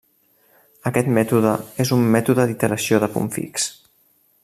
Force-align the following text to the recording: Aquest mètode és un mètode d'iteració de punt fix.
Aquest 0.91 1.11
mètode 1.17 1.53
és 1.85 1.91
un 1.99 2.07
mètode 2.17 2.49
d'iteració 2.53 3.03
de 3.05 3.11
punt 3.19 3.33
fix. 3.37 3.73